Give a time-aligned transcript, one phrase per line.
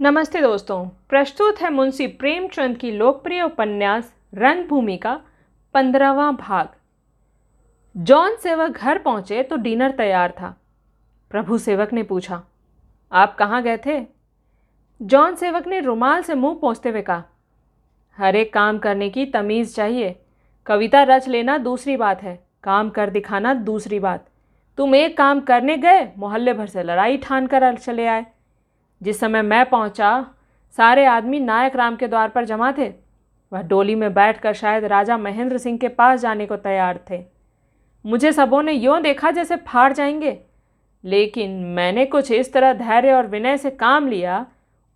[0.00, 5.14] नमस्ते दोस्तों, प्रस्तुत है मुंशी प्रेमचंद की लोकप्रिय उपन्यास रंगभूमि का
[5.74, 6.68] पंद्रहवा भाग।
[7.94, 10.54] जॉन सेवक घर पहुँचे तो डिनर तैयार था।
[11.30, 12.40] प्रभु सेवक ने पूछा,
[13.12, 14.00] आप कहाँ गए थे?
[15.00, 17.24] जॉन सेवक ने रुमाल से मुँह पहुँचते हुए कहा,
[18.18, 20.14] हर एक काम करने की तमीज़ चाहिए।
[20.66, 24.28] कविता रच लेना दूसरी बात है, काम कर दिखाना दूसरी बात।
[24.78, 28.26] तुम एक काम करने गए, मोहल्ले भर से लड़ाई ठान कर चले आए।
[29.02, 30.26] जिस समय मैं पहुँचा,
[30.76, 32.92] सारे आदमी नायक राम के द्वार पर जमा थे।
[33.52, 37.24] वह डोली में बैठकर शायद राजा महेंद्र सिंह के पास जाने को तैयार थे।
[38.06, 40.40] मुझे सबों ने यों देखा जैसे फाड़ जाएँगे।
[41.04, 44.46] लेकिन मैंने कुछ इस तरह धैर्य और विनय से काम लिया,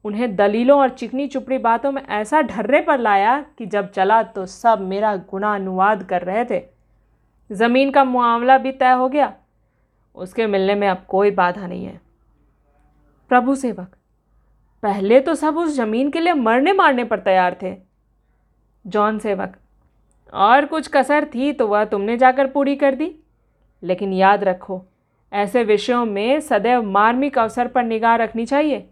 [0.04, 4.46] उन्हें दलीलों और चिकनी चुपड़ी बातों में ऐसा ढर्रे पर लाया कि जब चला तो
[4.46, 6.62] सब मेरा गुना अनुवाद कर रहे थे।
[7.52, 9.32] ज़मीन का मामला भी तय हो गया।
[10.14, 12.00] उसके मिलने में अब कोई बाधा नहीं है।
[13.28, 13.95] प्रभु सेवक
[14.86, 17.74] पहले तो सब उस ज़मीन के लिए मरने मारने पर तैयार थे।
[18.84, 19.56] जॉन सेवक,
[20.32, 23.14] और कुछ कसर थी तो वह तुमने जाकर पूरी कर दी।
[23.82, 24.84] लेकिन याद रखो,
[25.32, 28.88] ऐसे विषयों में सदैव मार्मिक अवसर पर निगाह रखनी चाहिए।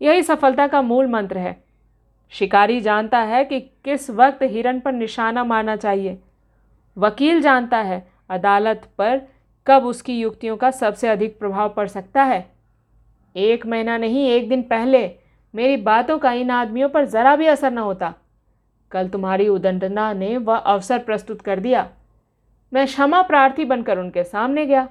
[0.00, 1.56] यही सफलता का मूल मंत्र है।
[2.32, 6.18] शिकारी जानता है कि किस वक्त हिरन पर निशाना मारना चाहिए।
[6.96, 9.20] वकील जानता है अदालत पर
[9.66, 12.46] कब उसकी युक्तियों का सबसे अधिक प्रभाव पड़ सकता है।
[13.36, 15.21] एक महीना नहीं, एक दिन पहले
[15.54, 18.14] मेरी बातों का इन आदमियों पर ज़रा भी असर न होता।
[18.90, 21.88] कल तुम्हारी उदंडना ने वह अवसर प्रस्तुत कर दिया।
[22.72, 24.88] मैं क्षमा प्रार्थी बनकर उनके सामने गया।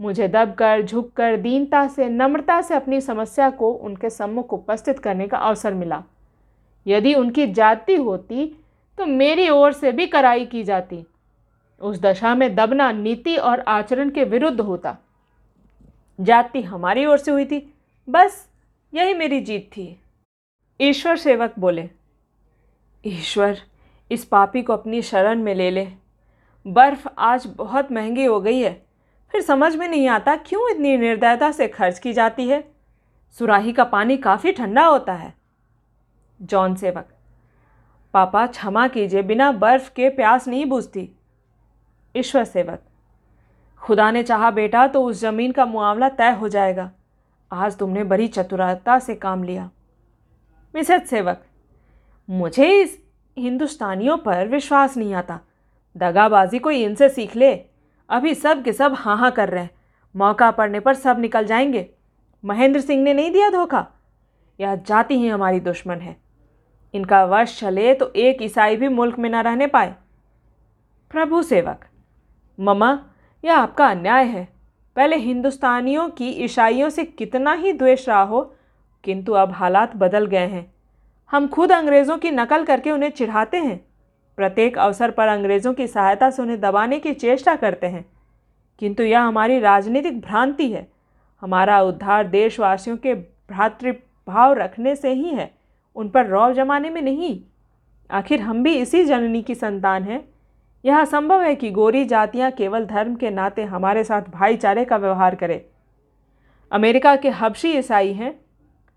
[0.00, 5.38] मुझे दबकर, झुककर, दीनता से, नम्रता से अपनी समस्या को उनके सम्मुख उपस्थित करने का
[5.38, 6.02] अवसर मिला।
[6.86, 8.46] यदि उनकी जाति होती
[8.98, 11.04] तो मेरी ओर से भी कराई की जाती।
[11.80, 14.96] उस दशा में दबना नीति और आचरण के विरुद्ध होता।
[16.20, 17.74] जाति हमारी ओर से हुई थी।
[18.08, 18.46] बस
[18.96, 20.00] यही मेरी जीत थी।
[20.80, 21.90] ईश्वर सेवक बोले,
[23.06, 23.58] ईश्वर,
[24.10, 25.88] इस पापी को अपनी शरण में ले ले।
[26.66, 28.86] बर्फ़ आज बहुत महँगी हो गई है।
[29.32, 32.64] फिर समझ में नहीं आता क्यों इतनी निर्दयता से खर्च की जाती है?
[33.38, 35.34] सुराही का पानी काफ़ी ठंडा होता है।
[36.42, 37.08] जॉन सेवक,
[38.14, 41.10] पापा, क्षमा कीजिए, बिना बर्फ़ के प्यास नहीं बुझती।
[42.16, 42.82] ईश्वर सेवक,
[43.78, 46.90] खुदा ने चाहा बेटा तो उस ज़मीन का मुआवला तय हो जाएगा।
[47.52, 49.70] आज तुमने बड़ी चतुरता से काम लिया।
[50.74, 51.44] मिसेज सेवक,
[52.30, 52.98] मुझे इस
[53.38, 55.40] हिंदुस्तानियों पर विश्वास नहीं आता।
[55.96, 57.54] दगाबाजी कोई इनसे सीख ले,
[58.10, 59.70] अभी सब के सब हाँ हाँ कर रहे हैं।
[60.16, 61.90] मौका पड़ने पर सब निकल जाएँगे।
[62.44, 63.86] महेंद्र सिंह ने नहीं दिया धोखा?
[64.60, 66.16] यह जाति ही हमारी दुश्मन है।
[66.94, 69.94] इनका वश चले तो एक ईसाई भी मुल्क में न रहने पाए।
[71.10, 71.84] प्रभु सेवक,
[72.60, 72.98] ममा,
[73.44, 74.55] यह आपका अन्याय है।
[74.96, 78.56] पहले हिंदुस्तानियों की ईसाइयों से कितना ही द्वेष रहा हो,
[79.04, 80.74] किंतु अब हालात बदल गए हैं।
[81.30, 83.84] हम खुद अंग्रेज़ों की नकल करके उन्हें चिढ़ाते हैं।
[84.36, 88.06] प्रत्येक अवसर पर अंग्रेज़ों की सहायता से उन्हें दबाने की चेष्टा करते हैं।
[88.78, 90.88] किंतु यह हमारी राजनीतिक भ्रांति है।
[91.40, 95.54] हमारा उद्धार देशवासियों के भ्रातृभाव रखने से ही है।
[95.96, 97.40] उन पर रौब जमाने में नहीं।
[98.10, 100.35] आखिर हम भी इसी जननी की संतान हैं।
[100.86, 105.34] यह संभव है कि गोरी जातियाँ केवल धर्म के नाते हमारे साथ भाईचारे का व्यवहार
[105.34, 105.60] करें।
[106.72, 108.34] अमेरिका के हबशी ईसाई हैं,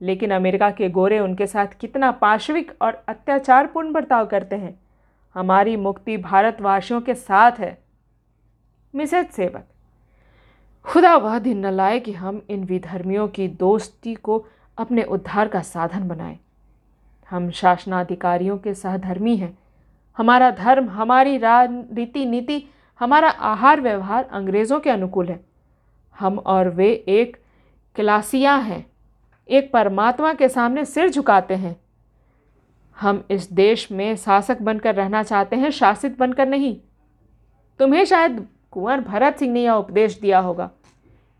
[0.01, 4.79] लेकिन अमेरिका के गोरे उनके साथ कितना पाशविक और अत्याचारपूर्ण बर्ताव करते हैं।
[5.35, 7.77] हमारी मुक्ति भारतवासियों के साथ है।
[8.93, 9.65] मिसेज सेवक,
[10.85, 14.45] खुदा वह दिन न लाए कि हम इन विधर्मियों की दोस्ती को
[14.77, 16.37] अपने उद्धार का साधन बनाएँ।
[17.29, 19.57] हम शासनाधिकारियों के सहधर्मी हैं
[20.19, 22.63] हमारा धर्म, हमारी रीति, नीति,
[23.01, 25.39] हमारा आहार व्यवहार अंग्रेज़ों के अनुकूल है।
[26.15, 27.37] हम और वे एक
[27.95, 28.85] क्लासिया हैं,
[29.49, 31.75] एक परमात्मा के सामने सिर झुकाते हैं।
[32.97, 36.75] हम इस देश में शासक बनकर रहना चाहते हैं, शासित बनकर नहीं।
[37.79, 40.69] तुम्हें शायद कुंवर भरत सिंह ने यह उपदेश दिया होगा।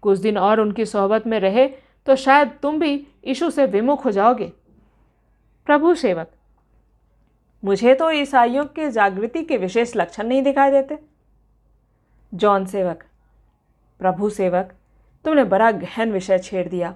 [0.04, 1.68] कुछ दिन और उनकी सोहबत में रहे
[2.08, 4.52] तो शायद तुम भी ईशु से विमुख हो जाओगे।
[5.68, 6.32] प्रभु सेवक
[7.64, 10.98] मुझे तो ईसाइयों के जागृति के विशेष लक्षण नहीं दिखाई देते।
[12.34, 13.04] जॉन सेवक,
[14.00, 14.74] प्रभु सेवक,
[15.26, 16.96] तुमने बड़ा गहन विषय छेड़ दिया।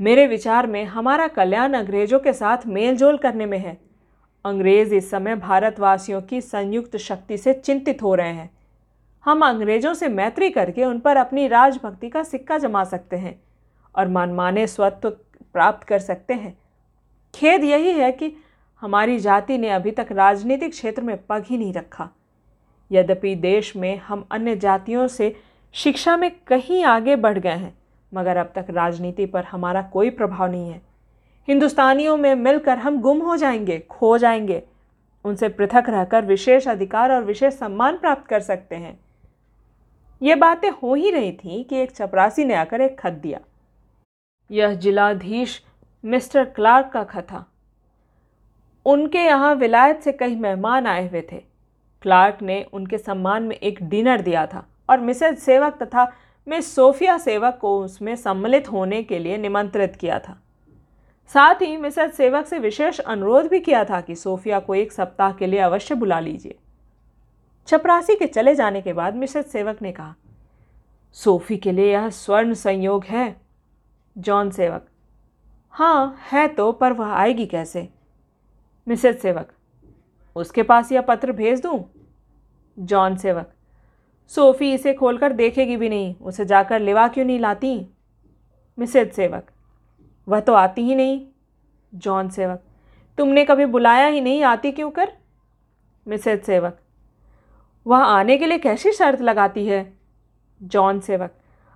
[0.00, 3.78] मेरे विचार में हमारा कल्याण अंग्रेज़ों के साथ मेल जोल करने में है।
[4.44, 8.50] अंग्रेज़ इस समय भारतवासियों की संयुक्त शक्ति से चिंतित हो रहे हैं।
[9.24, 13.40] हम अंग्रेज़ों से मैत्री करके उन पर अपनी राजभक्ति का सिक्का जमा सकते हैं
[13.94, 15.10] और मनमाने स्वत्व
[15.52, 16.56] प्राप्त कर सकते हैं।
[17.34, 18.36] खेद यही है कि
[18.80, 22.10] हमारी जाति ने अभी तक राजनीतिक क्षेत्र में पग ही नहीं रखा।
[22.92, 25.36] यद्यपि देश में हम अन्य जातियों से
[25.72, 27.78] शिक्षा में कहीं आगे बढ़ गए हैं,
[28.14, 30.82] मगर अब तक राजनीति पर हमारा कोई प्रभाव नहीं है।
[31.48, 34.62] हिंदुस्तानियों में मिलकर हम गुम हो जाएँगे, खो जाएँगे।
[35.24, 39.00] उनसे पृथक रहकर विशेष अधिकार और विशेष सम्मान प्राप्त कर सकते हैं।
[40.22, 43.40] ये बातें हो ही रही थी कि एक चपरासी ने आकर एक खत दिया।
[44.50, 45.62] यह जिलाधीश
[46.04, 47.52] मिस्टर क्लार्क का खत था।
[48.86, 51.42] उनके यहाँ विलायत से कई मेहमान आए हुए थे।
[52.04, 56.06] क्लार्क ने उनके सम्मान में एक डिनर दिया था और मिसेज सेवक तथा
[56.46, 60.38] मिस सोफिया सेवक को उसमें सम्मिलित होने के लिए निमंत्रित किया था।
[61.30, 65.32] साथ ही मिसेज सेवक से विशेष अनुरोध भी किया था कि सोफिया को एक सप्ताह
[65.32, 66.56] के लिए अवश्य बुला लीजिए।
[67.68, 70.14] चपरासी के चले जाने के बाद मिसेज सेवक ने कहा,
[71.16, 73.36] सोफी के लिए यह स्वर्ण संयोग है।
[74.16, 74.86] जॉन सेवक
[75.74, 77.88] हाँ है तो पर वह आएगी कैसे?
[78.86, 79.48] मिसेज सेवक,
[80.36, 81.84] उसके पास यह पत्र भेज दूँ?
[82.76, 83.52] जॉन सेवक,
[84.32, 87.74] सोफ़ी इसे खोलकर देखेगी भी नहीं, उसे जाकर लेवा क्यों नहीं लाती?
[88.78, 89.46] मिसेज सेवक,
[90.28, 91.20] वह तो आती ही नहीं।
[91.92, 92.62] जॉन सेवक,
[93.18, 95.12] तुमने कभी बुलाया ही नहीं आती क्यों कर?
[96.06, 96.78] मिसेज सेवक,
[97.86, 99.92] वह आने के लिए कैसी शर्त लगाती है?
[100.60, 101.34] जॉन सेवक,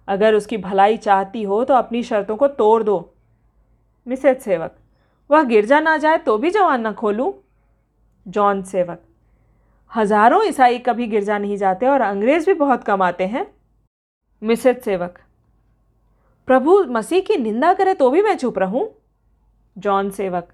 [0.08, 3.14] अगर उसकी भलाई चाहती हो तो अपनी शर्तों को तोड़ दो।
[4.06, 4.76] मिसेज सेवक
[5.30, 7.32] वह गिरजा ना जाए तो भी जवान ना खोलूं।
[8.26, 8.98] जॉन सेवक,
[9.92, 13.46] हज़ारों ईसाई कभी गिरजा नहीं जाते और अंग्रेज़ भी बहुत कम आते हैं।
[14.42, 15.18] मिसेज सेवक,
[16.48, 18.88] प्रभु मसीह की निंदा करे तो भी मैं चुप रहूँ।
[19.76, 20.48] जॉन सेवक,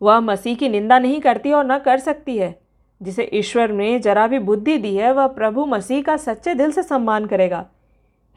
[0.00, 2.58] वह मसीह की निंदा नहीं करती और न कर सकती है।
[3.00, 6.82] जिसे ईश्वर ने जरा भी बुद्धि दी है, वह प्रभु मसीह का सच्चे दिल से
[6.82, 7.64] सम्मान करेगा।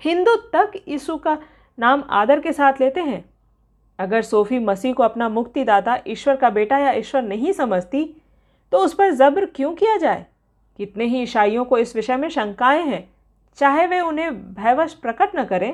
[0.02, 1.38] हिंदू तक यीशु का
[1.78, 3.24] नाम आदर के साथ लेते हैं।
[4.02, 8.04] अगर सोफ़ी मसीह को अपना मुक्तिदाता ईश्वर का बेटा या ईश्वर नहीं समझती
[8.72, 10.26] तो उस पर जब्र क्यों किया जाए?
[10.80, 13.08] कितने ही ईसाइयों को इस विषय में शंकाएँ हैं,
[13.58, 15.74] चाहे वे उन्हें भयवश प्रकट न करें।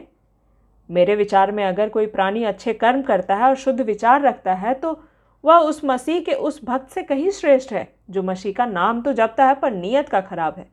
[0.90, 4.74] मेरे विचार में अगर कोई प्राणी अच्छे कर्म करता है और शुद्ध विचार रखता है
[4.74, 5.00] तो
[5.44, 9.14] वह उस मसीह के उस भक्त से कहीं श्रेष्ठ है, जो मसीह का नाम तो
[9.14, 10.68] जपता है, पर नीयत का खराब है।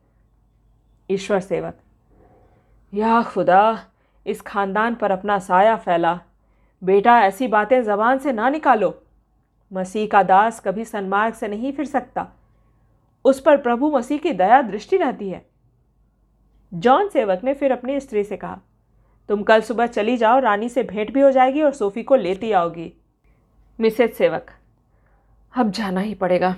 [1.09, 1.77] ईश्वर सेवक
[2.93, 3.79] या खुदा,
[4.25, 6.19] इस खानदान पर अपना साया फैला।
[6.81, 8.93] बेटा, ऐसी बातें जबान से ना निकालो।
[9.71, 12.27] मसीह का दास कभी सन्मार्ग से नहीं फिर सकता।
[13.25, 15.45] उस पर प्रभु मसीह की दया दृष्टि रहती है।
[16.71, 18.59] जॉन सेवक ने फिर अपनी स्त्री से कहा,
[19.29, 22.51] तुम कल सुबह चली जाओ, रानी से भेंट भी हो जाएगी और सोफ़ी को लेती
[22.51, 22.91] आओगी।
[23.79, 24.51] मिसेज सेवक,
[25.53, 26.55] अब जाना ही पड़ेगा।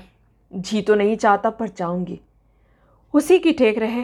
[0.51, 2.19] जी तो नहीं चाहता, पर जाऊँगी।
[3.13, 4.03] उसी की ठेक रहे।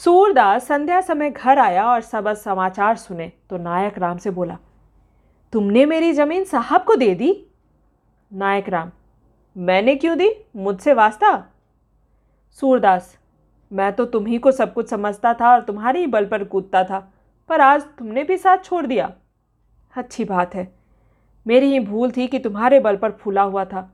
[0.00, 4.56] सूरदास संध्या समय घर आया और सब समाचार सुने। तो नायक राम से बोला,
[5.52, 7.34] तुमने मेरी ज़मीन साहब को दे दी?
[8.30, 8.90] नायक राम,
[9.56, 10.30] मैंने क्यों दी?
[10.56, 11.32] मुझसे वास्ता?
[12.58, 13.16] सूरदास,
[13.70, 16.82] मैं तो तुम ही को सब कुछ समझता था और तुम्हारे ही बल पर कूदता
[16.84, 16.98] था,
[17.50, 19.10] पर आज तुमने भी साथ छोड़ दिया।
[19.94, 20.66] अच्छी बात है।
[21.46, 23.90] मेरी ही भूल थी कि तुम्हारे बल पर फूला हुआ था।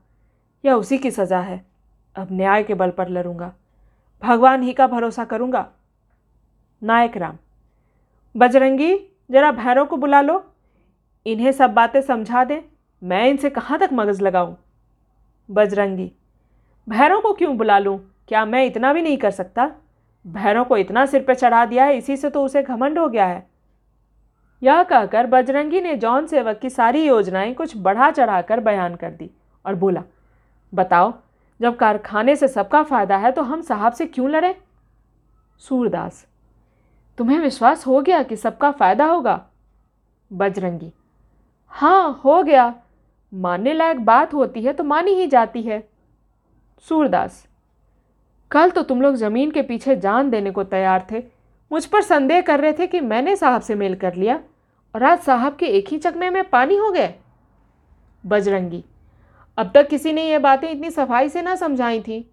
[0.63, 1.65] यह उसी की सज़ा है।
[2.15, 3.51] अब न्याय के बल पर लड़ूँगा।
[4.21, 5.65] भगवान ही का भरोसा करूँगा।
[6.81, 7.37] नायक राम।
[8.35, 8.95] बजरंगी,
[9.31, 10.43] जरा भैरव को बुला लो।
[11.25, 12.61] इन्हें सब बातें समझा दें।
[13.03, 14.57] मैं इनसे कहाँ तक मगज लगाऊँ?
[15.49, 16.11] बजरंगी
[16.87, 17.97] भैरों को क्यों बुला लूँ?
[18.27, 19.69] क्या मैं इतना भी नहीं कर सकता?
[20.27, 23.25] भैरों को इतना सिर पर चढ़ा दिया है, इसी से तो उसे घमंड हो गया
[23.25, 23.47] है।
[24.63, 29.29] यह कहकर बजरंगी ने जॉन सेवक की सारी योजनाएँ कुछ बढ़ा चढ़ाकर बयान कर दी
[29.65, 30.03] और बोला,
[30.73, 31.13] बताओ,
[31.59, 34.55] जब कारखाने से सबका फ़ायदा है तो हम साहब से क्यों लड़े?
[35.61, 36.25] सूरदास
[37.17, 39.45] तुम्हें विश्वास हो गया कि सबका फ़ायदा होगा?
[40.33, 40.93] बजरंगी।
[41.65, 42.73] हाँ हो गया।
[43.33, 45.87] मानने लायक बात होती है तो मानी ही जाती है।
[46.79, 47.47] सूरदास।
[48.51, 51.23] कल तो तुम लोग ज़मीन के पीछे जान देने को तैयार थे।
[51.71, 54.39] मुझ पर संदेह कर रहे थे कि मैंने साहब से मेल कर लिया
[54.95, 57.13] और आज साहब के एक ही चकमे में पानी हो गए।
[58.25, 58.83] बजरंगी।
[59.57, 62.31] अब तक किसी ने यह बातें इतनी सफ़ाई से ना समझाई थी।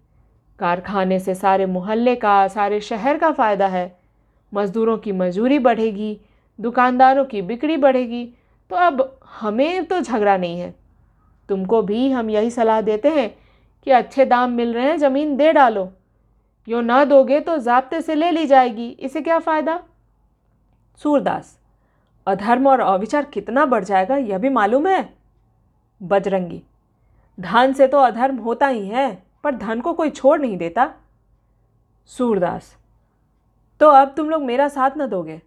[0.59, 3.98] कारखाने से सारे मोहल्ले का, सारे शहर का फ़ायदा है।
[4.53, 6.19] मज़दूरों की मजूरी बढ़ेगी,
[6.59, 8.25] दुकानदारों की बिक्री बढ़ेगी
[8.71, 10.73] तो अब हमें तो झगड़ा नहीं है।
[11.49, 13.29] तुमको भी हम यही सलाह देते हैं
[13.87, 15.87] कि अच्छे दाम मिल रहे हैं, ज़मीन दे डालो।
[16.67, 19.79] यो ना दोगे तो जब्ते से ले ली जाएगी, इसे क्या फ़ायदा?
[21.01, 21.57] सूरदास,
[22.27, 25.09] अधर्म और अविचार कितना बढ़ जाएगा, यह भी मालूम है?
[26.01, 26.61] बजरंगी,
[27.37, 30.91] धन से तो अधर्म होता ही है, पर धन को कोई छोड़ नहीं देता।
[32.11, 32.75] सूरदास
[33.79, 35.41] तो अब तुम लोग मेरा साथ न दोगे।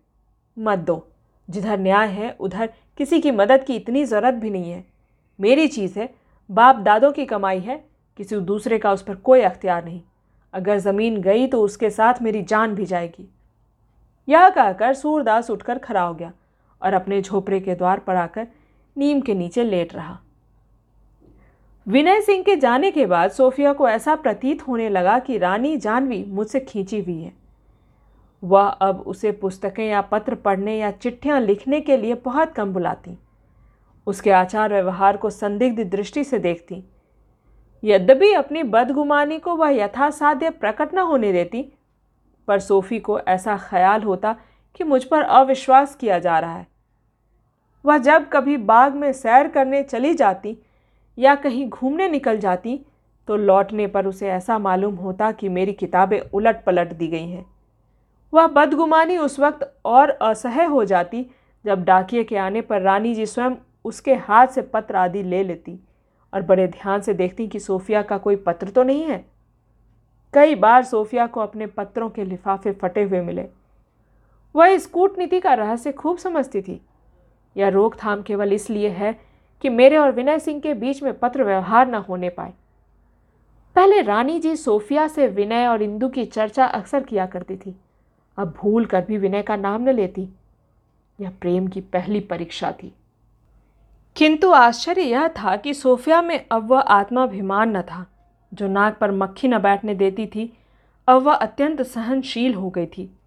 [0.58, 1.08] मत दो।
[1.50, 4.84] जिधर न्याय है, उधर किसी की मदद की इतनी ज़रूरत भी नहीं है।
[5.40, 6.14] मेरी चीज़ है,
[6.50, 7.84] बाप दादों की कमाई है,
[8.16, 10.02] किसी दूसरे का उस पर कोई अख्तियार नहीं।
[10.52, 13.28] अगर ज़मीन गई तो उसके साथ मेरी जान भी जाएगी।
[14.28, 16.32] यह कहकर सूरदास उठकर खड़ा हो गया
[16.82, 18.46] और अपने झोपड़े के द्वार पर आकर
[18.96, 20.18] नीम के नीचे लेट रहा।
[21.88, 26.24] विनय सिंह के जाने के बाद सोफिया को ऐसा प्रतीत होने लगा कि रानी जानवी
[26.24, 27.41] मुझसे खींची हुई है।
[28.42, 33.16] वह अब उसे पुस्तकें या पत्र पढ़ने या चिट्ठियाँ लिखने के लिए बहुत कम बुलाती।
[34.06, 36.82] उसके आचार व्यवहार को संदिग्ध दृष्टि से देखती।
[37.82, 41.62] यद्यपि अपनी बदगुमानी को वह यथासाध्य प्रकट न होने देती,
[42.48, 44.34] पर सोफ़ी को ऐसा ख्याल होता
[44.74, 46.66] कि मुझ पर अविश्वास किया जा रहा है।
[47.84, 50.56] वह जब कभी बाग में सैर करने चली जाती
[51.18, 52.80] या कहीं घूमने निकल जाती
[53.28, 57.44] तो लौटने पर उसे ऐसा मालूम होता कि मेरी किताबें उलट पलट दी गई हैं।
[58.32, 61.26] वह बदगुमानी उस वक्त और असह्य हो जाती
[61.64, 65.78] जब डाकिए के आने पर रानी जी स्वयं उसके हाथ से पत्र आदि ले लेती
[66.32, 69.24] और बड़े ध्यान से देखती कि सोफिया का कोई पत्र तो नहीं है।
[70.34, 73.46] कई बार सोफिया को अपने पत्रों के लिफाफे फटे हुए मिले।
[74.54, 76.80] वह इस कूटनीति का रहस्य खूब समझती थी।
[77.56, 79.12] यह रोकथाम केवल इसलिए है
[79.64, 82.52] कि मेरे और विनय सिंह के बीच में पत्र व्यवहार न होने पाए।
[83.76, 87.76] पहले रानी जी सोफिया से विनय और इंदु की चर्चा अक्सर किया करती थी।
[88.38, 90.28] अब भूल कर भी विनय का नाम न लेती।
[91.20, 92.94] यह प्रेम की पहली परीक्षा थी।
[94.16, 98.06] किंतु आश्चर्य यह था कि सोफिया में अब वह आत्माभिमान न था।
[98.54, 100.58] जो नाक पर मक्खी न बैठने देती थी,
[101.08, 103.18] अब वह अत्यंत सहनशील हो गई थी।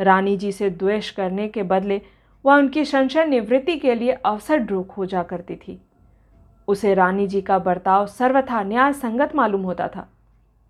[0.00, 2.02] रानी जी से द्वेष करने के बदले
[2.46, 5.80] वह उनकी संशय निवृत्ति के लिए अवसर ड्रूक हो जा करती थी।
[6.68, 10.08] उसे रानी जी का बर्ताव सर्वथा न्याय संगत मालूम होता था।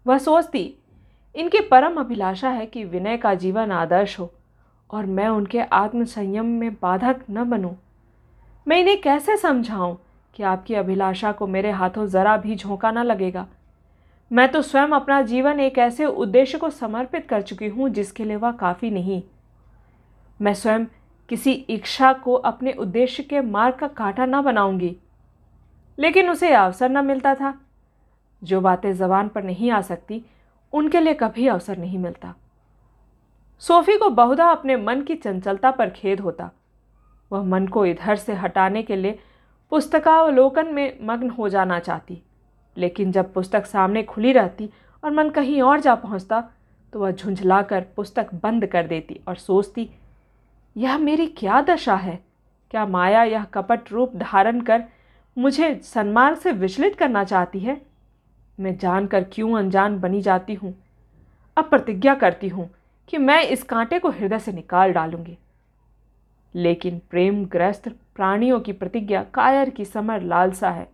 [0.07, 0.75] वह सोचती
[1.37, 4.33] इनकी परम अभिलाषा है कि विनय का जीवन आदर्श हो
[4.91, 7.73] और मैं उनके आत्मसंयम में बाधक न बनूं।
[8.69, 9.97] मैं इन्हें कैसे समझाऊं
[10.35, 13.47] कि आपकी अभिलाषा को मेरे हाथों ज़रा भी झोंका न लगेगा?
[14.33, 18.37] मैं तो स्वयं अपना जीवन एक ऐसे उद्देश्य को समर्पित कर चुकी हूँ जिसके लिए
[18.37, 19.23] वह काफ़ी नहीं।
[20.43, 20.85] मैं स्वयं
[21.29, 24.97] किसी इच्छा को अपने उद्देश्य के मार्ग का कांटा न बनाऊँगी।
[25.99, 27.61] लेकिन उसे अवसर न मिलता था।
[28.45, 30.25] जो बातें जबान पर नहीं आ सकती
[30.73, 32.35] उनके लिए कभी अवसर नहीं मिलता।
[33.63, 36.51] सोफी को बहुधा अपने मन की चंचलता पर खेद होता।
[37.31, 39.19] वह मन को इधर से हटाने के लिए
[39.73, 42.23] पुस्तकावलोकन में मग्न हो जाना चाहती।
[42.77, 44.69] लेकिन जब पुस्तक सामने खुली रहती
[45.03, 46.43] और मन कहीं और जा पहुँचता
[46.93, 49.91] तो वह झुंझलाकर पुस्तक बंद कर देती और सोचती,
[50.77, 52.19] यह मेरी क्या दशा है?
[52.71, 54.85] क्या माया यह कपट रूप धारण कर
[55.37, 57.81] मुझे सन्मार्ग से विचलित करना चाहती है?
[58.61, 60.75] मैं जानकर क्यों अनजान बनी जाती हूँ?
[61.57, 62.71] अब प्रतिज्ञा करती हूँ
[63.09, 65.39] कि मैं इस कांटे को हृदय से निकाल डालूँगी।
[66.55, 70.89] लेकिन प्रेम प्रेमग्रस्त प्राणियों की प्रतिज्ञा कायर की समर लालसा है,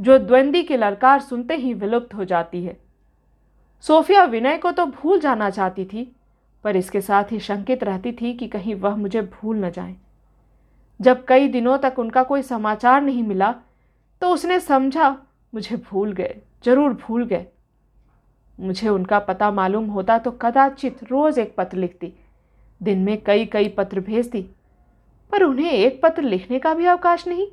[0.00, 2.76] जो द्वंदी की ललकार सुनते ही विलुप्त हो जाती है।
[3.80, 6.16] सोफिया विनय को तो भूल जाना चाहती थी,
[6.64, 9.96] पर इसके साथ ही शंकित रहती थी कि कहीं वह मुझे भूल न जाए।
[11.00, 13.54] जब कई दिनों तक उनका कोई समाचार नहीं मिला
[14.20, 15.16] तो उसने समझा,
[15.54, 17.46] मुझे भूल गए। ज़रूर भूल गए।
[18.58, 22.12] मुझे उनका पता मालूम होता तो कदाचित रोज़ एक पत्र लिखती,
[22.80, 24.42] दिन में कई कई पत्र भेजती,
[25.32, 27.46] पर उन्हें एक पत्र लिखने का भी अवकाश नहीं।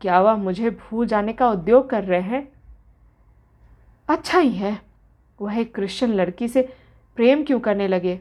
[0.00, 2.48] क्या वह मुझे भूल जाने का उद्योग कर रहे हैं?
[4.08, 4.78] अच्छा ही है,
[5.40, 6.62] वह एक क्रिश्चियन लड़की से
[7.18, 8.18] प्रेम क्यों करने लगे?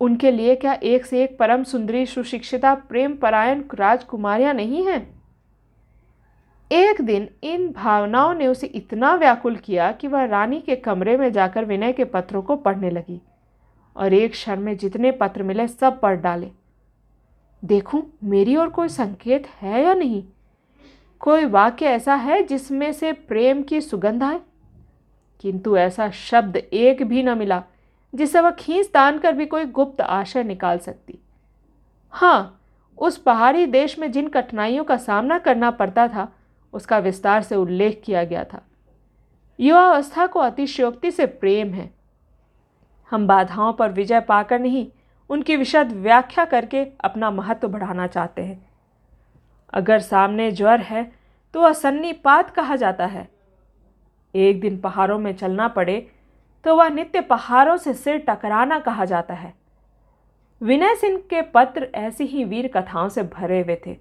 [0.00, 5.13] उनके लिए क्या एक से एक परम सुंदरी सुशिक्षिता प्रेम परायण राजकुमारियाँ नहीं हैं?
[6.74, 11.32] एक दिन इन भावनाओं ने उसे इतना व्याकुल किया कि वह रानी के कमरे में
[11.32, 13.20] जाकर विनय के पत्रों को पढ़ने लगी
[13.96, 16.50] और एक क्षण में जितने पत्र मिले सब पढ़ डाले।
[17.64, 20.24] देखूँ, मेरी ओर कोई संकेत है या नहीं?
[21.20, 24.40] कोई वाक्य ऐसा है जिसमें से प्रेम की सुगंध आए?
[25.40, 27.62] किंतु ऐसा शब्द एक भी न मिला
[28.14, 31.18] जिससे वह खींच तान कर भी कोई गुप्त आशय निकाल सकती।
[32.10, 32.60] हाँ
[32.98, 36.32] उस पहाड़ी देश में जिन कठिनाइयों का सामना करना पड़ता था
[36.74, 38.60] उसका विस्तार से उल्लेख किया गया था।
[39.58, 41.90] युवावस्था को अतिशयोक्ति से प्रेम है।
[43.12, 44.86] हम बाधाओं पर विजय पाकर नहीं,
[45.30, 48.64] उनकी विशद व्याख्या करके अपना महत्व बढ़ाना चाहते हैं।
[49.72, 51.10] अगर सामने ज्वर है
[51.54, 53.28] तो वह सन्नीपात कहा जाता है।
[54.34, 56.06] एक दिन पहाड़ों में चलना पड़े
[56.64, 59.52] तो वह नित्य पहाड़ों से सिर टकराना कहा जाता है।
[60.60, 63.96] विनय सिंह के पत्र ऐसी ही वीर कथाओं से भरे हुए थे।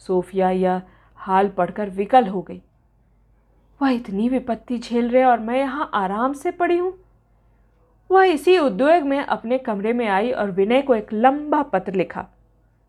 [0.00, 0.82] सोफिया यह
[1.26, 2.60] हाल पढ़कर विकल हो गई।
[3.80, 6.92] वह इतनी विपत्ति झेल रहे और मैं यहाँ आराम से पड़ी हूँ।
[8.10, 12.26] वह इसी उद्योग में अपने कमरे में आई और विनय को एक लंबा पत्र लिखा,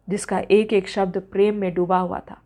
[0.09, 2.41] जिसका एक एक शब्द प्रेम में डूबा हुआ था।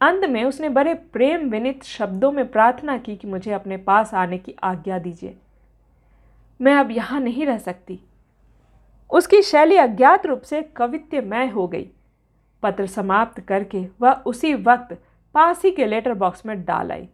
[0.00, 4.38] अंत में उसने बड़े प्रेम विनित शब्दों में प्रार्थना की कि मुझे अपने पास आने
[4.38, 5.36] की आज्ञा दीजिए।
[6.60, 7.98] मैं अब यहाँ नहीं रह सकती।
[9.10, 11.88] उसकी शैली अज्ञात रूप से कवित्यमय हो गई।
[12.62, 14.96] पत्र समाप्त करके वह उसी वक्त
[15.34, 17.08] पास के लेटर बॉक्स में डाल आई।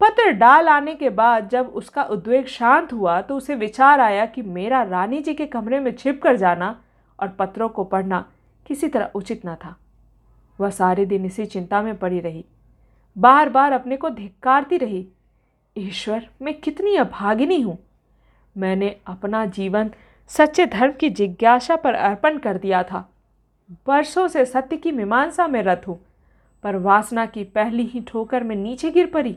[0.00, 4.42] पत्र डाल आने के बाद जब उसका उद्वेग शांत हुआ तो उसे विचार आया कि
[4.42, 6.74] मेरा रानी जी के कमरे में छिप कर जाना
[7.18, 8.24] और पत्रों को पढ़ना
[8.66, 9.74] किसी तरह उचित न था।
[10.58, 12.44] वह सारे दिन इसी चिंता में पड़ी रही।
[13.16, 15.06] बार बार अपने को धिक्कारती रही,
[15.76, 17.78] ईश्वर, मैं कितनी अभागिनी हूँ।
[18.56, 19.90] मैंने अपना जीवन
[20.30, 23.08] सच्चे धर्म की जिज्ञासा पर अर्पण कर दिया था।
[23.88, 26.00] वर्षों से सत्य की मीमांसा में रत हूँ,
[26.62, 29.36] पर वासना की पहली ही ठोकर में नीचे गिर पड़ी।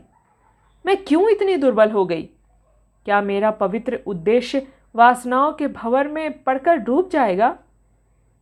[0.86, 2.24] मैं क्यों इतनी दुर्बल हो गई?
[3.06, 7.58] क्या मेरा पवित्र उद्देश्य वासनाओं के भंवर में पड़कर डूब जाएगा?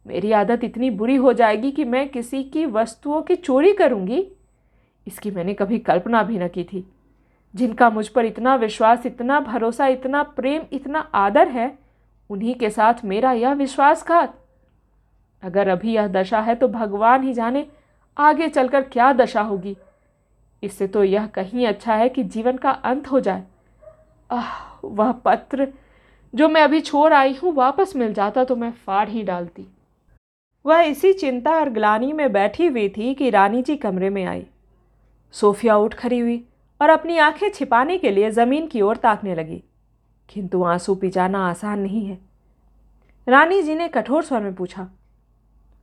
[0.08, 4.32] मेरी आदत इतनी बुरी हो जाएगी कि मैं किसी की वस्तुओं की चोरी करूँगी।
[5.08, 6.92] इसकी मैंने कभी कल्पना भी न की थी।
[7.56, 11.80] जिनका मुझ पर इतना विश्वास, इतना भरोसा, इतना प्रेम, इतना आदर है,
[12.30, 14.39] उन्हीं के साथ मेरा यह विश्वासघात।
[15.44, 17.66] अगर अभी यह दशा है तो भगवान ही जाने
[18.18, 19.76] आगे चलकर क्या दशा होगी।
[20.64, 23.44] इससे तो यह कहीं अच्छा है कि जीवन का अंत हो जाए।
[24.30, 25.68] आह, वह पत्र
[26.34, 29.68] जो मैं अभी छोड़ आई हूँ, वापस मिल जाता तो मैं फाड़ ही डालती।
[30.66, 34.46] वह इसी चिंता और ग्लानी में बैठी हुई थी कि रानी जी कमरे में आई।
[35.34, 36.44] सोफिया उठ खड़ी हुई
[36.82, 39.64] और अपनी आँखें छिपाने के लिए ज़मीन की ओर ताकने लगी।
[40.30, 42.18] किंतु आँसू पिजाना आसान नहीं है।
[43.28, 44.88] रानी जी ने कठोर स्वर में पूछा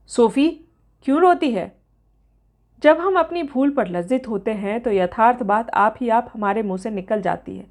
[0.09, 0.49] सोफ़ी,
[1.05, 1.75] क्यों रोती है?
[2.83, 6.63] जब हम अपनी भूल पर लज्जित होते हैं तो यथार्थ बात आप ही आप हमारे
[6.63, 7.65] मुँह से निकल जाती है।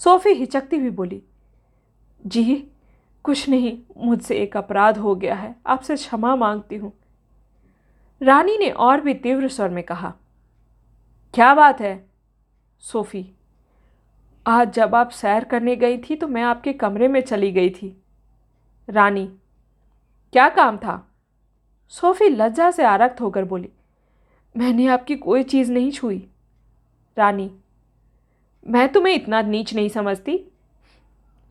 [0.00, 1.22] सोफ़ी हिचकती हुई बोली,
[2.22, 2.54] जी,
[3.24, 6.92] कुछ नहीं, मुझसे एक अपराध हो गया है, आपसे क्षमा मांगती हूँ।
[8.20, 10.14] रानी ने और भी तीव्र स्वर में कहा,
[11.34, 12.08] क्या बात है,
[12.82, 13.30] सोफ़ी?
[14.46, 17.96] आज जब आप सैर करने गई थी तो मैं आपके कमरे में चली गई थी।
[18.88, 19.26] रानी,
[20.32, 21.06] क्या काम था?
[21.92, 23.68] सोफ़ी लज्जा से आरक्त होकर बोली,
[24.54, 26.28] मैंने आपकी कोई चीज़ नहीं छुई।
[27.16, 27.50] रानी,
[28.66, 30.38] मैं तुम्हें इतना नीच नहीं समझती।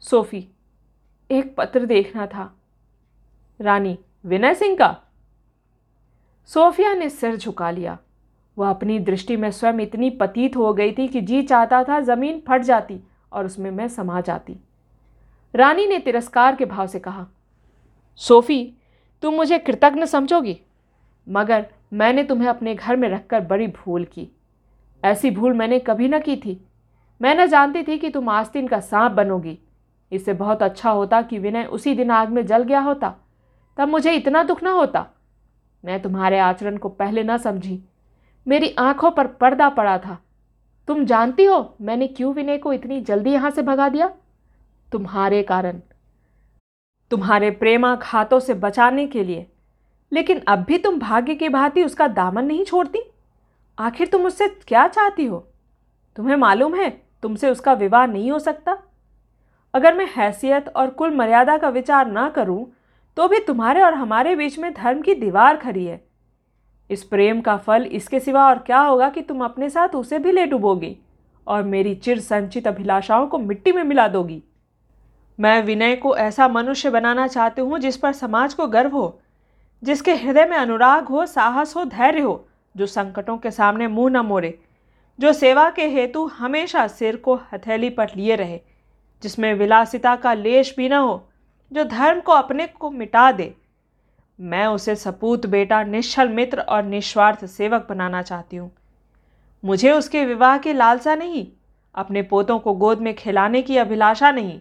[0.03, 0.47] सोफ़ी,
[1.29, 2.53] एक पत्र देखना था।
[3.59, 4.95] रानी, विनय सिंह का?
[6.49, 7.97] सोफिया ने सिर झुका लिया।
[8.57, 12.41] वह अपनी दृष्टि में स्वयं इतनी पतीत हो गई थी कि जी चाहता था ज़मीन
[12.47, 12.99] फट जाती
[13.31, 14.57] और उसमें मैं समा जाती।
[15.55, 17.27] रानी ने तिरस्कार के भाव से कहा,
[18.15, 18.73] सोफ़ी
[19.21, 20.61] तुम मुझे कृतज्ञ समझोगी?
[21.29, 24.27] मगर मैंने तुम्हें अपने घर में रखकर बड़ी भूल की।
[25.05, 26.67] ऐसी भूल मैंने कभी न की थी।
[27.21, 29.59] मैं न जानती थी कि तुम आस्तीन का सांप बनोगी।
[30.11, 33.15] इससे बहुत अच्छा होता कि विनय उसी दिन आग में जल गया होता।
[33.77, 35.07] तब मुझे इतना दुख ना होता।
[35.85, 37.83] मैं तुम्हारे आचरण को पहले ना समझी।
[38.47, 40.19] मेरी आँखों पर पर्दा पड़ा था।
[40.87, 44.13] तुम जानती हो मैंने क्यों विनय को इतनी जल्दी यहाँ से भगा दिया?
[44.91, 45.79] तुम्हारे कारण
[47.11, 49.45] तुम्हारे प्रेमाघातों से बचाने के लिए।
[50.11, 53.01] लेकिन अब भी तुम भाग्य की भांति उसका दामन नहीं छोड़ती।
[53.77, 55.37] आखिर तुम उससे क्या चाहती हो?
[56.15, 56.89] तुम्हें मालूम है,
[57.23, 58.77] तुमसे उसका विवाह नहीं हो सकता।
[59.73, 62.65] अगर मैं हैसियत और कुल मर्यादा का विचार ना करूँ
[63.17, 66.01] तो भी तुम्हारे और हमारे बीच में धर्म की दीवार खड़ी है।
[66.89, 70.31] इस प्रेम का फल इसके सिवा और क्या होगा कि तुम अपने साथ उसे भी
[70.31, 70.95] ले डुबोगी
[71.47, 74.41] और मेरी चिर संचित अभिलाषाओं को मिट्टी में मिला दोगी।
[75.39, 79.21] मैं विनय को ऐसा मनुष्य बनाना चाहती हूँ जिस पर समाज को गर्व हो,
[79.83, 82.47] जिसके हृदय में अनुराग हो, साहस हो, धैर्य हो,
[82.77, 84.59] जो संकटों के सामने मुँह न मोड़े,
[85.19, 88.59] जो सेवा के हेतु हमेशा सिर को हथेली पर लिए रहे,
[89.23, 91.29] जिसमें विलासिता का लेश भी न हो,
[91.71, 93.55] जो धर्म को अपने को मिटा दे।
[94.39, 98.71] मैं उसे सपूत बेटा, निश्चल मित्र और निस्वार्थ सेवक बनाना चाहती हूँ।
[99.65, 101.47] मुझे उसके विवाह की लालसा नहीं,
[101.95, 104.59] अपने पोतों को गोद में खिलाने की अभिलाषा नहीं।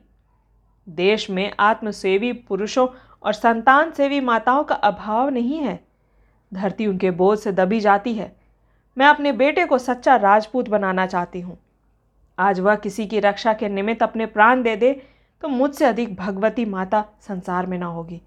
[0.88, 2.86] देश में आत्मसेवी पुरुषों
[3.22, 5.78] और संतान सेवी माताओं का अभाव नहीं है।
[6.52, 8.32] धरती उनके बोझ से दबी जाती है।
[8.96, 11.58] मैं अपने बेटे को सच्चा राजपूत बनाना चाहती हूँ।
[12.38, 14.92] आज वह किसी की रक्षा के निमित्त अपने प्राण दे दे
[15.42, 18.20] तो मुझसे अधिक भगवती माता संसार में ना होगी।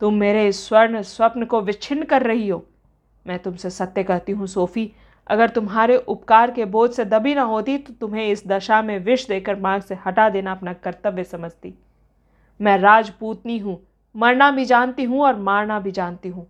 [0.00, 2.64] तुम मेरे इस स्वर्ण स्वप्न को विच्छिन्न कर रही हो।
[3.26, 4.90] मैं तुमसे सत्य कहती हूँ, सोफ़ी,
[5.26, 9.26] अगर तुम्हारे उपकार के बोझ से दबी ना होती तो तुम्हें इस दशा में विष
[9.28, 11.74] देकर मार्ग से हटा देना अपना कर्तव्य समझती।
[12.62, 13.80] मैं राजपूतनी हूँ,
[14.14, 16.46] मरना भी जानती हूँ और मारना भी जानती हूँ।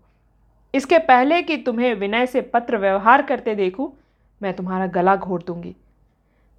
[0.75, 3.93] इसके पहले कि तुम्हें विनय से पत्र व्यवहार करते देखूँ,
[4.41, 5.75] मैं तुम्हारा गला घोट दूँगी।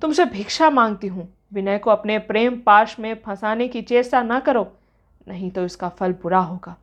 [0.01, 4.67] तुमसे भिक्षा मांगती हूँ, विनय को अपने प्रेम पाश में फंसाने की चेष्टा ना करो,
[5.27, 6.75] नहीं तो इसका फल बुरा होगा।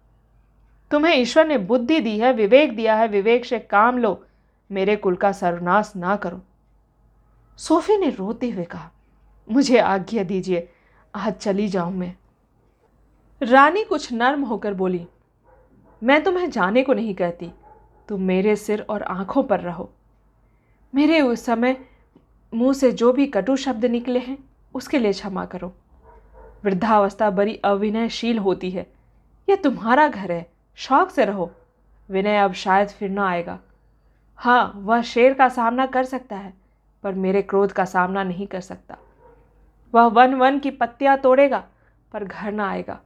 [0.91, 4.23] तुम्हें ईश्वर ने बुद्धि दी है, विवेक दिया है, विवेक से काम लो,
[4.71, 6.41] मेरे कुल का सर्वनाश ना करो।
[7.59, 8.91] सोफी ने रोते हुए कहा,
[9.49, 10.69] मुझे आज्ञा दीजिए,
[11.15, 12.15] आज चली जाऊँ मैं।
[13.41, 15.07] रानी कुछ नर्म होकर बोली,
[16.03, 17.51] मैं तुम्हें जाने को नहीं कहती।
[18.09, 19.91] तुम मेरे सिर और आँखों पर रहो।
[20.95, 21.77] मेरे उस समय
[22.55, 24.39] मुँह से जो भी कटु शब्द निकले हैं,
[24.75, 25.73] उसके लिए क्षमा करो।
[26.65, 28.87] वृद्धावस्था बड़ी अविनयशील होती है।
[29.49, 30.47] यह तुम्हारा घर है।
[30.79, 31.51] शौक से रहो।
[32.09, 33.59] विनय अब शायद फिर ना आएगा।
[34.37, 36.55] हाँ वह शेर का सामना कर सकता है,
[37.05, 38.99] पर मेरे क्रोध का सामना नहीं कर सकता।
[39.95, 41.65] वह वन वन की पत्तियाँ तोड़ेगा,
[42.13, 43.01] पर घर ना आएगा।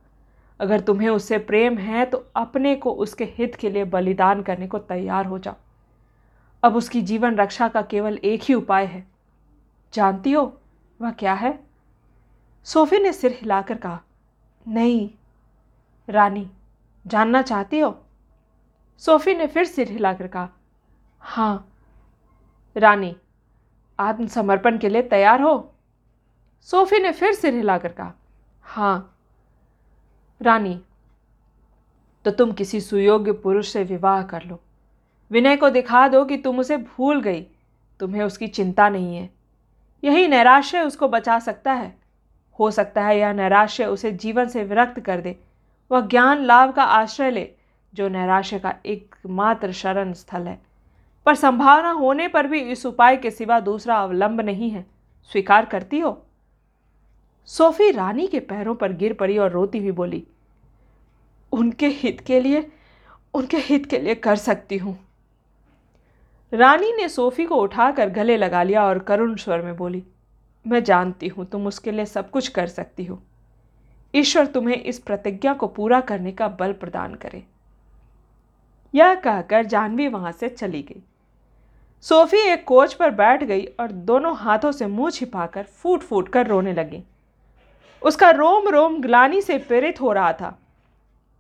[0.65, 4.79] अगर तुम्हें उससे प्रेम है तो अपने को उसके हित के लिए बलिदान करने को
[4.79, 5.55] तैयार हो जाओ
[6.63, 9.07] अब उसकी जीवन रक्षा का केवल एक ही उपाय है।
[9.95, 10.43] जानती हो
[11.01, 11.59] वह क्या है?
[12.67, 14.01] सोफी ने सिर हिलाकर कहा,
[14.67, 15.11] नहीं,
[16.09, 16.49] रानी,
[17.07, 17.97] जानना चाहती हो?
[19.03, 20.49] सोफी ने फिर सिर हिलाकर कहा
[21.21, 21.69] हाँ
[22.77, 23.17] रानी,
[23.99, 25.75] आत्मसमर्पण के लिए तैयार हो।
[26.69, 28.13] सोफी ने फिर सिर हिलाकर कहा
[28.65, 29.14] हाँ
[30.43, 30.81] रानी
[32.25, 34.61] तो तुम किसी सुयोग्य पुरुष से विवाह कर लो।
[35.31, 37.47] विनय को दिखा दो कि तुम उसे भूल गई।
[38.01, 39.31] तुम्हें उसकी चिंता नहीं है।
[40.05, 41.99] यही नैराश्य उसको बचा सकता है।
[42.59, 45.41] हो सकता है यह नैराश्य उसे जीवन से विरक्त कर दे।
[45.91, 47.53] वह ज्ञान लाभ का आश्रय ले,
[47.95, 50.63] जो नैराश्य का एकमात्र शरण स्थल है।
[51.27, 54.87] पर संभावना होने पर भी इस उपाय के सिवा दूसरा अवलंब नहीं है।
[55.33, 56.27] स्वीकार करती हो?
[57.49, 60.23] सोफी रानी के पैरों पर गिर पड़ी और रोती हुई बोली,
[61.53, 62.67] उनके हित के लिए,
[63.35, 64.97] उनके हित के लिए कर सकती हूँ.
[66.53, 70.03] रानी ने सोफी को उठाकर गले लगा लिया और करुण स्वर में बोली,
[70.67, 73.23] मैं जानती हूँ तुम उसके लिए सब कुछ कर सकती हो।
[74.15, 77.43] ईश्वर तुम्हें इस प्रतिज्ञा को पूरा करने का बल प्रदान करे।
[78.95, 81.03] यह कहकर जानवी वहाँ से चली गई।
[82.05, 86.47] सोफी एक कोच पर बैठ गई और दोनों हाथों से मुँह छिपाकर फूट फूट कर
[86.47, 87.03] रोने लगी।
[88.05, 90.59] उसका रोम रोम ग्लानी से प्रेरित हो रहा था।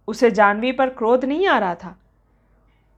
[0.09, 1.96] उसे जानवी पर क्रोध नहीं आ रहा था।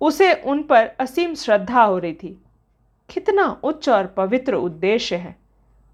[0.00, 2.42] उसे उन पर असीम श्रद्धा हो रही थी।
[3.11, 5.37] कितना उच्च और पवित्र उद्देश्य है।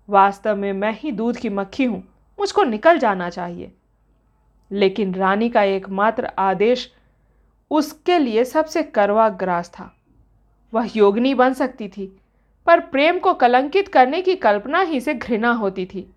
[0.08, 2.02] वास्तव में मैं ही दूध की मक्खी हूँ,
[2.38, 3.72] मुझको निकल जाना चाहिए।
[4.70, 6.92] लेकिन रानी का एकमात्र आदेश
[7.70, 9.94] उसके लिए सबसे करवा ग्रास था।
[10.74, 12.06] वह योगनी बन सकती थी,
[12.66, 16.11] पर प्रेम को कलंकित करने की कल्पना ही से घृणा होती थी।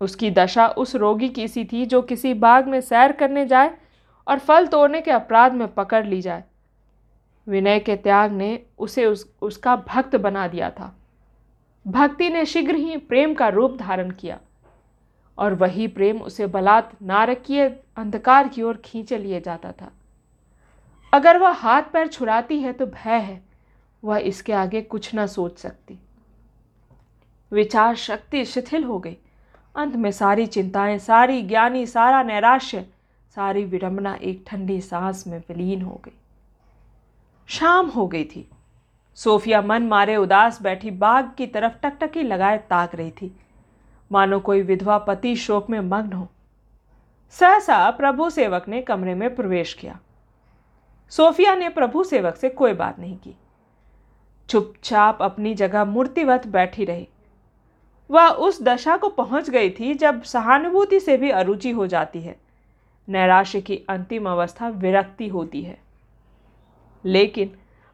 [0.00, 3.76] उसकी दशा उस रोगी की सी थी जो किसी बाग में सैर करने जाए
[4.26, 6.44] और फल तोड़ने के अपराध में पकड़ ली जाए।
[7.46, 10.96] विनय के त्याग ने उसे उस, उसका भक्त बना दिया था।
[11.86, 14.38] भक्ति ने शीघ्र ही प्रेम का रूप धारण किया
[15.38, 19.92] और वही प्रेम उसे बलात् नारकीय अंधकार की ओर खींचे लिए जाता था।
[21.12, 23.42] अगर वह हाथ पैर छुड़ाती है तो भय है,
[24.04, 25.98] वह इसके आगे कुछ ना सोच सकती।
[27.52, 29.16] विचार शक्ति शिथिल हो गई।
[29.76, 32.86] अंत में सारी चिंताएँ, सारी ज्ञानी, सारा नैराश्य,
[33.34, 36.18] सारी विडंबना एक ठंडी सांस में विलीन हो गई।
[37.46, 38.50] शाम हो गई थी।
[39.14, 43.36] सोफिया मन मारे उदास बैठी बाग की तरफ़ टकटकी लगाए ताक रही थी।
[44.12, 46.28] मानो कोई विधवा पति शोक में मग्न हो।
[47.30, 49.98] सहसा प्रभु सेवक ने कमरे में प्रवेश किया।
[51.10, 53.36] सोफिया ने प्रभु सेवक से कोई बात नहीं की।
[54.48, 57.08] चुपचाप अपनी जगह मूर्तिवत बैठी रही।
[58.10, 62.36] वह उस दशा को पहुँच गई थी जब सहानुभूति से भी अरुचि हो जाती है।
[63.08, 65.78] नैराश्य की अंतिम अवस्था विरक्ति होती है।
[67.04, 67.48] लेकिन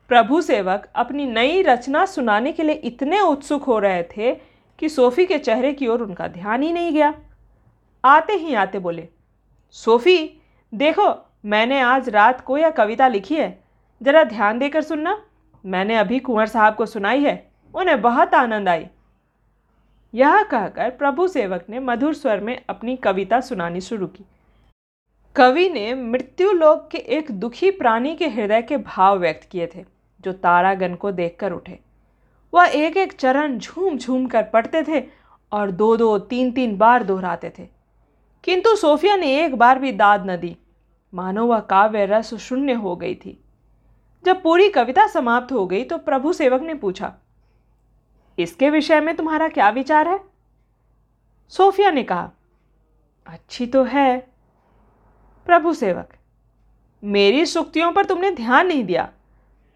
[0.09, 4.35] प्रभु सेवक अपनी नई रचना सुनाने के लिए इतने उत्सुक हो रहे थे
[4.79, 7.15] कि सोफी के चेहरे की ओर उनका ध्यान ही नहीं गया।
[8.05, 9.09] आते ही आते बोले,
[9.71, 10.43] सोफी,
[10.75, 13.65] देखो, मैंने आज रात को यह कविता लिखी है।
[14.03, 15.23] ज़रा ध्यान देकर सुनना।
[15.67, 18.87] मैंने अभी कुंवर साहब को सुनाई है। उन्हें बहुत आनंद आई।
[20.15, 24.25] यह कहकर प्रभु सेवक ने मधुर स्वर में अपनी कविता सुनानी शुरू की।
[25.37, 29.85] कवि ने मृत्यु लोक के एक दुखी प्राणी के हृदय के भाव व्यक्त किए थे,
[30.21, 31.79] जो तारागण को देखकर उठे।
[32.55, 35.05] वह एक एक चरण झूम झूम कर पढ़ते थे
[35.53, 37.69] और दो दो तीन तीन बार दोहराते थे।
[38.45, 40.57] किंतु सोफिया ने एक बार भी दाद न दी।
[41.15, 43.45] मानो वह काव्य रस शून्य हो गई थी।
[44.25, 47.15] जब पूरी कविता समाप्त हो गई तो प्रभु सेवक ने पूछा
[48.39, 50.21] इसके विषय में तुम्हारा क्या विचार है?
[51.53, 52.31] सोफिया ने कहा,
[53.27, 54.19] अच्छी तो है,
[55.47, 56.13] प्रभु सेवक।
[57.03, 59.05] मेरी सुक्तियों पर तुमने ध्यान नहीं दिया।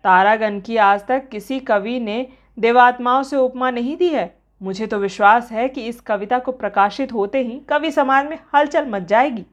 [0.04, 2.26] तारागण की आज तक किसी कवि ने
[2.58, 7.12] देवात्माओं से उपमा नहीं दी है। मुझे तो विश्वास है कि इस कविता को प्रकाशित
[7.12, 9.46] होते ही कवि समाज में हलचल मच जाएगी।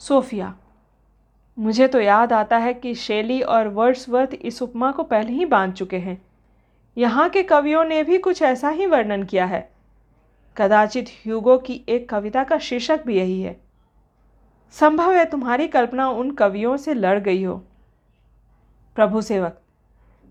[0.00, 0.54] सोफिया,
[1.58, 5.72] मुझे तो याद आता है कि शेली और वर्ड्सवर्थ इस उपमा को पहले ही बाँध
[5.72, 6.29] चुके हैं।
[6.96, 9.68] यहाँ के कवियों ने भी कुछ ऐसा ही वर्णन किया है।
[10.56, 13.56] कदाचित ह्यूगो की एक कविता का शीर्षक भी यही है।
[14.74, 17.54] संभव है तुम्हारी कल्पना उन कवियों से लड़ गई हो।
[18.96, 19.60] प्रभु सेवक,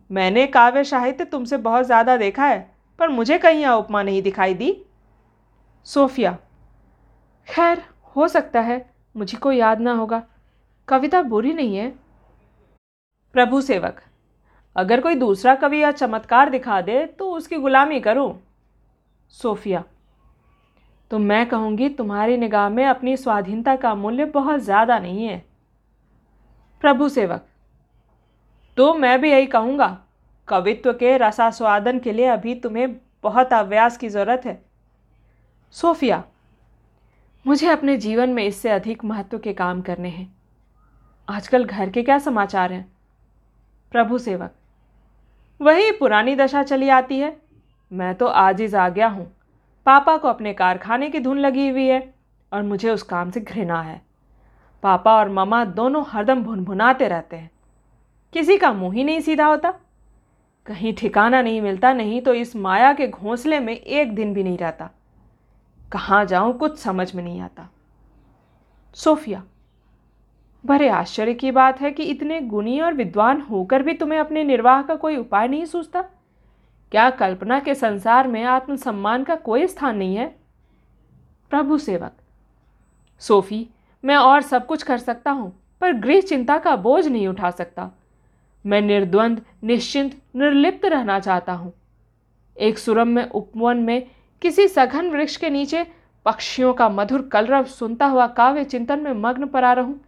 [0.10, 2.60] मैंने काव्य साहित्य तुमसे बहुत ज़्यादा देखा है,
[3.00, 4.76] पर मुझे कहीं यह उपमा नहीं दिखाई दी।
[5.88, 6.38] सोफिया,
[7.48, 7.82] खैर,
[8.16, 10.22] हो सकता है, मुझे को याद ना होगा।
[10.88, 11.90] कविता बुरी नहीं है।
[13.36, 14.02] प्रभु सेवक
[14.76, 18.34] अगर कोई दूसरा कवि या चमत्कार दिखा दे तो उसकी गुलामी करूँ?
[19.34, 19.84] सोफिया
[21.12, 25.44] तो मैं कहूँगी तुम्हारी निगाह में अपनी स्वाधीनता का मूल्य बहुत ज़्यादा नहीं है।
[26.84, 27.46] प्रभु सेवक
[28.78, 29.98] तो मैं भी यही कहूँगा,
[30.48, 34.62] कवित्व के रसास्वादन के लिए अभी तुम्हें बहुत अभ्यास की ज़रूरत है।
[35.76, 36.24] सोफिया,
[37.46, 40.32] मुझे अपने जीवन में इससे अधिक महत्व के काम करने हैं।
[41.28, 42.86] आजकल घर के क्या समाचार हैं?
[43.92, 44.54] प्रभु सेवक
[45.62, 47.42] वही पुरानी दशा चली आती है।
[47.94, 49.36] मैं तो आजिज आ गया हूँ।
[49.86, 52.14] पापा को अपने कारखाने की धुन लगी हुई है
[52.54, 54.02] और मुझे उस काम से घृणा है।
[54.84, 57.52] पापा और ममा दोनों हरदम भुनभुनाते रहते हैं।
[58.34, 59.74] किसी का मुँह ही नहीं सीधा होता।
[60.66, 64.58] कहीं ठिकाना नहीं मिलता, नहीं तो इस माया के घोंसले में एक दिन भी नहीं
[64.58, 64.90] रहता।
[65.92, 67.70] कहाँ जाऊँ कुछ समझ में नहीं आता।
[68.94, 69.44] सोफिया
[70.64, 74.82] बड़े आश्चर्य की बात है कि इतने गुणी और विद्वान होकर भी तुम्हें अपने निर्वाह
[74.82, 76.02] का कोई उपाय नहीं सूझता।
[76.92, 80.28] क्या कल्पना के संसार में आत्मसम्मान का कोई स्थान नहीं है?
[81.52, 82.12] प्रभु सेवक,
[83.22, 83.68] सोफी,
[84.04, 87.90] मैं और सब कुछ कर सकता हूँ, पर गृह चिंता का बोझ नहीं उठा सकता।
[88.66, 91.72] मैं निर्द्वंद, निश्चिंत, निर्लिप्त रहना चाहता हूँ।
[92.58, 94.08] एक सुरम में उपवन में
[94.42, 95.86] किसी सघन वृक्ष के नीचे
[96.26, 100.00] पक्षियों का मधुर कलरव सुनता हुआ काव्य चिंतन में मग्न पड़ा रहूँ।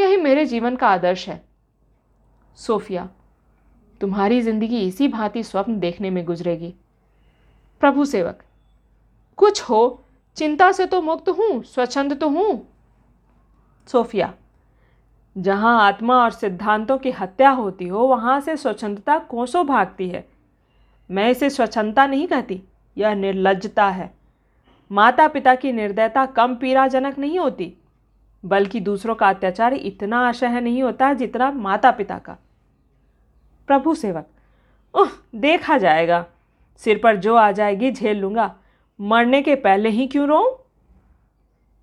[0.00, 1.40] यही मेरे जीवन का आदर्श है।
[2.58, 3.08] सोफिया,
[4.00, 6.74] तुम्हारी ज़िंदगी इसी भांति स्वप्न देखने में गुजरेगी।
[7.80, 8.42] प्रभु सेवक,
[9.38, 10.04] कुछ हो,
[10.36, 12.66] चिंता से तो मुक्त हूँ, स्वच्छंद तो हूँ।
[13.88, 14.32] सोफिया,
[15.36, 20.26] जहाँ आत्मा और सिद्धांतों की हत्या होती हो, वहाँ से स्वच्छंदता कोसों भागती है।
[21.10, 22.62] मैं इसे स्वच्छंदता नहीं कहती,
[22.96, 24.12] यह निर्लजता है।
[24.90, 27.72] माता पिता की निर्दयता कम पीड़ाजनक नहीं होती।
[28.44, 32.36] बल्कि दूसरों का अत्याचार इतना आशय नहीं होता जितना माता पिता का।
[33.68, 34.26] प्रभु सेवक
[34.94, 36.24] ओह देखा जाएगा।
[36.82, 38.54] सिर पर जो आ जाएगी झेल लूँगा।
[39.00, 40.66] मरने के पहले ही क्यों रो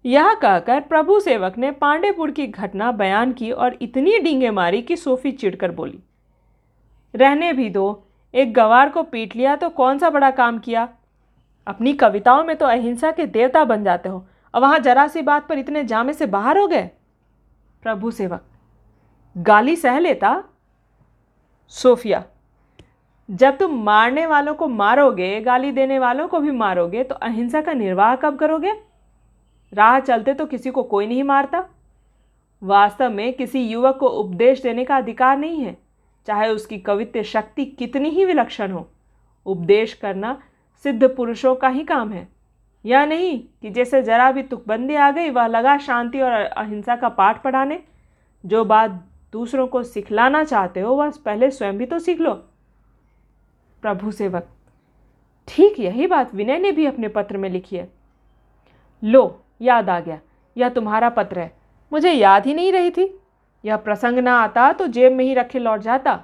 [0.06, 4.96] यह कहकर प्रभु सेवक ने पांडेपुर की घटना बयान की और इतनी डींगे मारी कि
[4.96, 6.00] सोफी चिढ़कर बोली,
[7.14, 10.88] रहने भी दो, एक गवार को पीट लिया तो कौन सा बड़ा काम किया?
[11.68, 15.48] अपनी कविताओं में तो अहिंसा के देवता बन जाते हो। और वहाँ जरा सी बात
[15.48, 16.90] पर इतने जामे से बाहर हो गए?
[17.84, 18.44] प्रभु सेवक,
[19.36, 20.44] गाली सह लेता?
[21.72, 22.24] सोफिया,
[23.30, 27.74] जब तुम मारने वालों को मारोगे, गाली देने वालों को भी मारोगे तो अहिंसा का
[27.74, 28.72] निर्वाह कब करोगे?
[29.74, 31.64] राह चलते तो किसी को कोई नहीं मारता।
[32.62, 35.78] वास्तव में किसी युवक को उपदेश देने का अधिकार नहीं है।
[36.28, 38.88] चाहे उसकी कवित्व शक्ति कितनी ही विलक्षण हो,
[39.46, 40.38] उपदेश करना
[40.86, 42.28] सिद्ध पुरुषों का ही काम है।
[42.88, 47.10] या नहीं कि जैसे जरा भी तुकबंदी आ गई, वह लगा शांति और अहिंसा का
[47.10, 47.80] पाठ पढ़ाने।
[48.44, 48.92] जो बात
[49.34, 52.34] दूसरों को सिखलाना चाहते हो बस पहले स्वयं भी तो सीख लो।
[53.84, 54.48] प्रभु सेवक,
[55.48, 57.90] ठीक यही बात विनय ने भी अपने पत्र में लिखी है।
[59.04, 60.20] लो, याद आ गया।
[60.56, 61.52] यह तुम्हारा पत्र है।
[61.92, 63.20] मुझे याद ही नहीं रही थी।
[63.64, 66.20] यह प्रसंग ना आता तो जेब में ही रखे लौट जाता।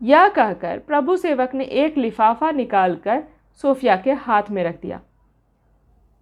[0.00, 3.22] यह कहकर प्रभु सेवक ने एक लिफाफा निकालकर
[3.60, 5.00] सोफिया के हाथ में रख दिया।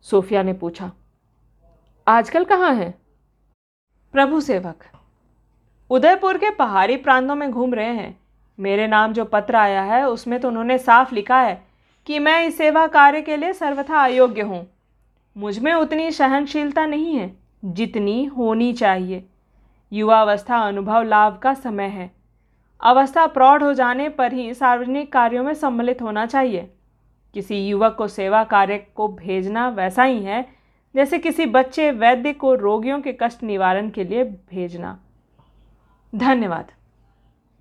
[0.07, 0.91] सोफिया ने पूछा,
[2.07, 2.91] आजकल कहाँ है?
[4.15, 4.85] प्रभु सेवक,
[5.91, 8.19] उदयपुर के पहाड़ी प्रांतों में घूम रहे हैं।
[8.59, 11.63] मेरे नाम जो पत्र आया है, उसमें तो उन्होंने साफ़ लिखा है
[12.07, 14.67] कि मैं इस सेवा कार्य के लिए सर्वथा अयोग्य हूँ।
[15.37, 17.35] मुझमें उतनी सहनशीलता नहीं है,
[17.65, 19.25] जितनी होनी चाहिए।
[19.93, 22.11] युवावस्था, अनुभव, लाभ का समय है।
[22.81, 26.71] अवस्था प्रौढ़ हो जाने पर ही सार्वजनिक कार्यों में सम्मिलित होना चाहिए।
[27.35, 30.47] किसी युवक को सेवा कार्य को भेजना वैसा ही है,
[30.95, 34.99] जैसे किसी बच्चे वैद्य को रोगियों के कष्ट निवारण के लिए भेजना।
[36.15, 36.73] धन्यवाद।